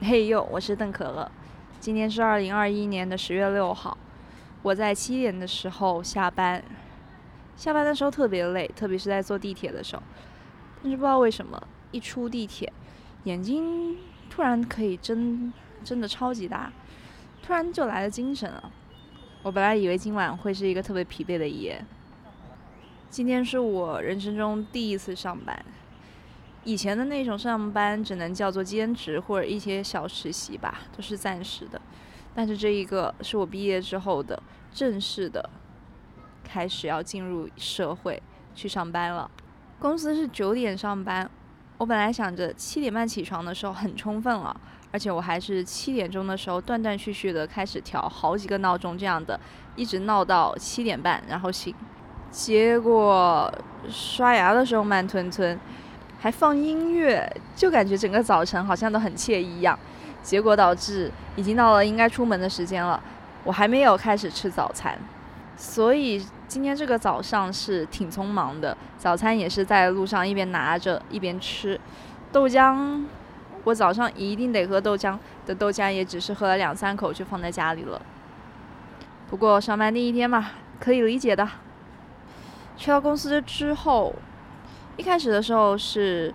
[0.00, 1.28] 嘿呦，我是邓可乐。
[1.80, 3.98] 今天是二零二一年的十月六号，
[4.62, 6.62] 我在七点的时候下班。
[7.56, 10.02] 下班的时候特别累，特别是在坐地铁的时候。
[10.80, 12.72] 但是不知道为什么，一出地铁，
[13.24, 13.96] 眼睛
[14.30, 15.52] 突然可以睁
[15.82, 16.72] 睁的超级大，
[17.42, 18.72] 突然就来了精神了。
[19.42, 21.84] 我本来以为今晚会是一个特别疲惫的一夜。
[23.10, 25.64] 今天是我人生中第一次上班。
[26.68, 31.80] 以前的那种上班只能叫做兼职或者一些小实习吧，都是暂时的。
[32.34, 34.42] 但是这一个是我毕业之后的
[34.72, 35.48] 正式的。
[36.50, 38.22] 开始要进入社会
[38.54, 39.30] 去上班了，
[39.78, 41.30] 公司是九点上班，
[41.76, 44.58] 我本来想着七点半起床的时候很充分了，
[44.90, 49.38] 而且我还是七点钟的时候断断续续的开始调好几个闹钟这样的，
[49.76, 51.74] 一直闹到七点半然后醒，
[52.30, 53.52] 结果
[53.90, 55.60] 刷牙的时候慢吞吞，
[56.18, 59.78] 还放音乐，就感觉整个早晨好像都很惬意一样，
[60.22, 63.02] 结果导致已经到了应该出门的时间了，
[63.44, 64.98] 我还没有开始吃早餐，
[65.56, 66.24] 所以。
[66.48, 71.78] 今天这个早上是挺匆忙的，早餐也是在路上一边拿着一边吃。
[72.32, 73.04] 豆浆，
[73.64, 78.00] 我早上一定得喝豆浆的豆浆也只是喝了两三口就放在家里了。
[79.28, 81.46] 不过上班第一天嘛，可以理解的。
[82.78, 84.14] 去到公司之后，
[84.98, 86.34] 一开始的时候是。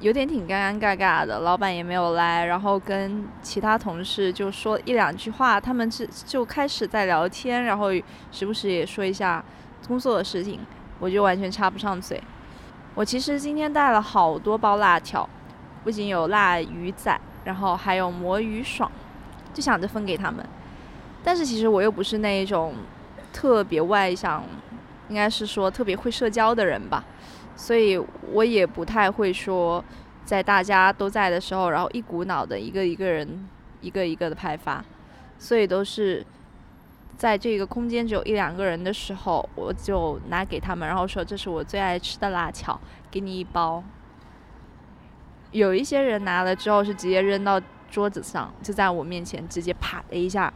[0.00, 7.90] 有点挺尴尴尬尬的，老板也没有来，然后跟其他同事就说一两句话，他们就就开始在聊天，然后
[8.32, 9.42] 时不时也说一下
[9.86, 10.58] 工作的事情，
[10.98, 12.20] 我就完全插不上嘴。
[12.94, 15.26] 我其实今天带了好多包辣条，
[15.84, 18.90] 不仅有辣鱼仔，然后还有魔芋爽，
[19.54, 20.44] 就想着分给他们。
[21.22, 22.74] 但是其实我又不是那一种
[23.32, 24.42] 特别外向，
[25.08, 27.02] 应该是说特别会社交的人吧。
[27.56, 27.96] 所以
[28.32, 29.82] 我也不太会说，
[30.24, 33.48] 在大家都在的时候，然后一股脑的一个一个人，
[33.80, 34.84] 一个一个的派发，
[35.38, 36.26] 所以都是
[37.16, 42.78] 在这个空间只有一两个人的时候，我就拿给他们，然后说这是我最爱吃的辣条，
[43.10, 43.82] 给你一包。
[45.52, 50.52] 有一些人拿了之后是直接扔到桌子上，就在我面前直接啪的一下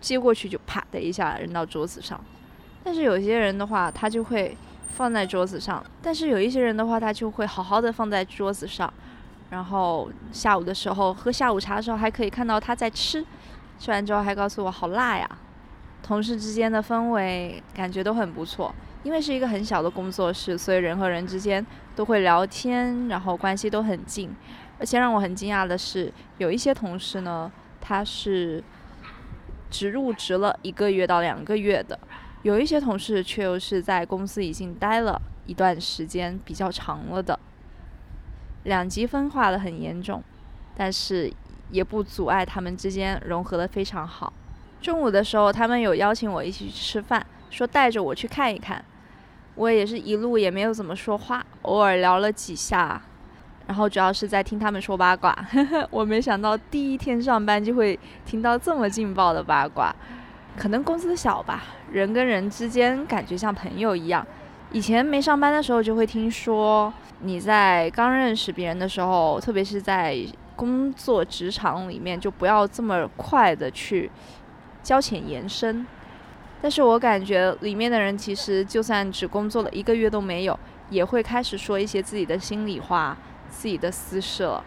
[0.00, 2.18] 接过去，就啪的一下扔到桌子上。
[2.82, 4.56] 但是有些人的话，他就会。
[4.94, 8.92] 放在桌子上，但是有一些人的话，他就会好好的放在桌子上，
[9.50, 13.24] 然后下午的时候喝下午茶的时候，还可以看到他在吃，
[13.78, 15.28] 吃完之后还告诉我好辣呀。
[16.02, 21.64] 同事之间的氛围感觉都很不错，因为是一个很小的工作室，所以人和人之间
[21.96, 24.30] 都会聊天，然后关系都很近。
[24.78, 28.62] 而且让我很惊讶的是，有一些同事呢，他是
[29.68, 31.98] 只入职了一个月到两个月的。
[32.46, 37.36] 有一些同事却又是在公司已经待了一段时间比较长了的，
[38.62, 40.22] 两极分化的很严重，
[40.76, 41.28] 但是
[41.72, 44.32] 也不阻碍他们之间融合的非常好。
[44.80, 48.84] 中午的时候，他们有邀请我一起去吃饭，说带着我去看一看。
[49.56, 53.02] 我也是一路也没有怎么说话，偶尔聊了几下，
[53.66, 55.36] 然后主要是在听他们说八卦。
[55.90, 59.92] 我没想到第一天上班就会听到这么劲爆的八卦。
[60.56, 61.62] 可能工资小吧，
[61.92, 64.26] 人跟人之间感觉像朋友一样。
[64.72, 70.16] 以前没上班的时候，就会听说你在刚认识别人的时候，特别是在
[70.56, 74.10] 工作职场里面，就不要这么快的去
[74.82, 75.86] 交浅言深。
[76.60, 80.58] 但是我感觉里面的人其实就算只工作了一个月都没有，
[80.90, 83.16] 也会开始说一些自己的心里话、
[83.50, 84.64] 自己的私事了。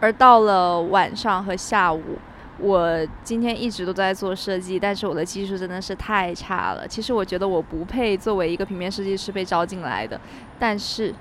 [0.00, 2.18] 而到了晚上和下午。
[2.60, 6.86] 我今天一直都在做设计，但是我的技术真的是太差了。
[6.88, 10.20] 其实我觉得我不配作为一个平面设计师被招进来的，
[10.58, 11.14] 但是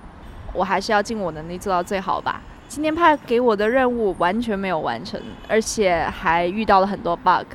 [0.53, 2.41] 我还是要尽我能力做到最好吧。
[2.67, 7.45] 今天派给我的任务完全没有完成，而且还遇到了很多 bug，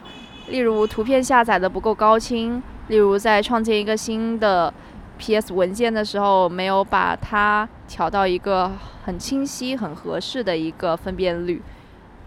[0.48, 4.72] 例如图片下载的不够高清，例如在创建一个新的
[5.18, 8.70] PS 文件的时候没有把它调到一个
[9.04, 11.60] 很清晰、很合适的一个分辨率。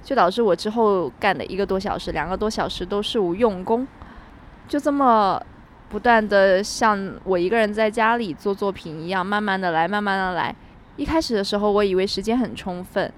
[0.06, 3.88] 就导致我之后干的一个多小时、两个多小时都是无用功，
[4.68, 5.42] 就这么
[5.90, 10.56] 不断的像我一个人在家里做作品一样，慢慢的来，慢慢的来。
[10.96, 13.12] 一开始的时候，我以为时间很充分，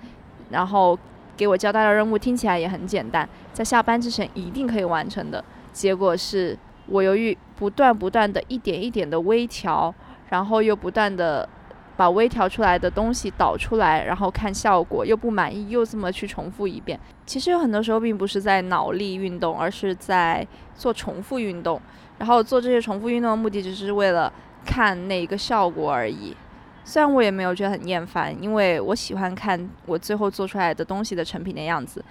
[0.49, 0.97] 然后
[1.35, 5.43] 给我交代的任务听起来也很简单，在下班之前一定可以完成的。
[5.73, 9.93] 结果是我由于不断不断的一点一点的微调，
[10.29, 11.49] 然后又不断的。
[11.97, 16.97] 把微调出来的东西导出来，然后看效果，又不满意，又这么去重复一遍。
[17.25, 21.81] 其实有很多时候并不是在脑力运动，而是在做重复运动。
[22.19, 24.31] 然后做这些重复运动的目的，只是为了
[24.65, 26.35] 看那一个效果而已。
[26.83, 32.03] 虽然我也没有觉得很厌烦，因为我喜欢看我最后做出来的东西的成品的样子，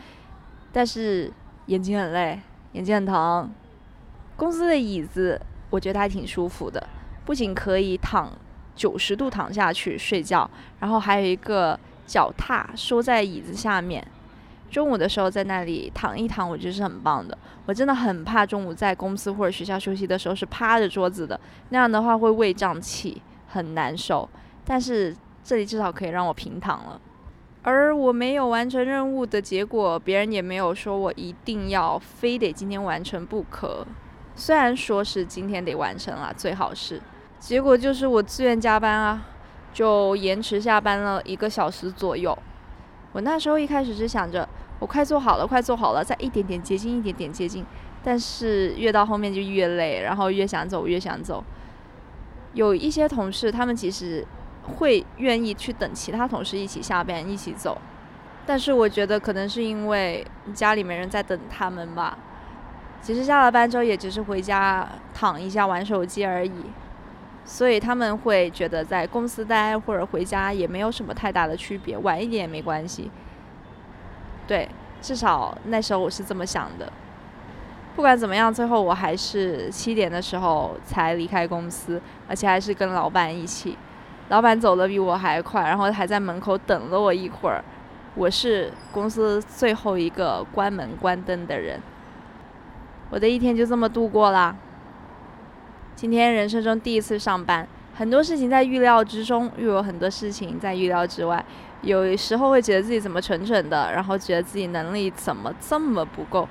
[0.71, 1.33] 但是
[1.67, 2.39] 眼睛很累，
[2.73, 3.51] 眼睛很疼。
[4.37, 5.41] 公司的椅子
[5.71, 6.87] 我觉得还挺舒服的，
[7.25, 8.31] 不仅可以躺
[8.77, 11.77] 九十度躺下去睡觉，然后还有一个
[12.07, 14.07] 脚踏收在椅子下面。
[14.71, 17.37] 中午的时候在那里躺一躺，我觉得是很棒的。
[17.67, 21.41] 我真的很怕中午在公司或者学校休息的时候是趴着桌子的，
[21.71, 24.29] 那样的话会胃胀气，很难受。
[24.65, 27.01] 但是这里至少可以让我平躺了，
[27.63, 33.87] 而我没有完成任务的结果，别人也没有说我一定要非得今天完成不可。
[34.35, 37.01] 虽然说是今天得完成了，最好是，
[37.39, 39.27] 结果就是我自愿加班啊，
[39.73, 42.37] 就延迟下班了一个小时左右。
[43.13, 44.49] 我那时候一开始是想着，
[44.79, 47.65] 我快做好了，快做好了，再一点点接近，一点点接近。
[48.03, 51.45] 但是越到后面就越累，然后越想走，越想走。
[52.55, 54.27] 有一些同事，他们其实。
[54.67, 57.81] 会愿意去等其他同事一起下班一起走，
[58.45, 62.19] 但是我觉得可能是因为家里没人在等他们吧。
[63.01, 64.85] 其实下了班之后也只是回家
[65.15, 66.51] 躺一下玩手机而已，
[67.47, 73.09] 所以他们会觉得在公司待或者回家也没有什么太大的区别，晚一点也没关系。
[74.49, 74.69] 对，
[75.01, 76.93] 至少那时候我是这么想的。
[77.95, 83.79] 不管怎么样，最后我还是七点的时候才离开公司，而且还是跟老板一起。
[84.29, 87.65] 老板走的比我还快，然后还在门口等了我一会儿。
[88.17, 91.81] 我是公司最后一个关门关灯的人。
[93.09, 94.57] 我的一天就这么度过啦。
[95.97, 101.43] 今天人生中第一次上班，很多事情在预料之中，又有很多事情在预料之外。
[101.81, 106.47] 有时候会觉得自己怎么蠢蠢的，然后觉得自己能力怎么这么不够。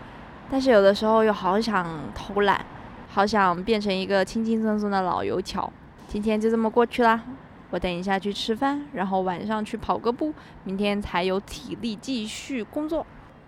[0.49, 2.65] 但是有的时候又好想偷懒，
[3.07, 5.71] 好想变成一个轻轻松松的老油条。
[6.07, 7.21] 今天就这么过去啦。
[7.69, 10.33] 我等一下去吃饭，然后晚上去跑个步，
[10.63, 13.05] 明天才有体力继续工作。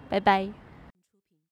[0.10, 0.48] 拜拜。